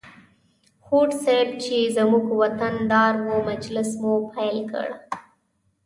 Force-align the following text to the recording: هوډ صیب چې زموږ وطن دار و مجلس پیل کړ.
هوډ 0.87 1.09
صیب 1.25 1.49
چې 1.63 1.77
زموږ 1.97 2.25
وطن 2.41 2.75
دار 2.91 3.13
و 3.27 3.29
مجلس 3.49 3.89
پیل 4.33 4.57
کړ. 4.71 4.87